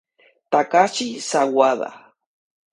Takashi 0.51 1.07
Sawada 1.29 1.89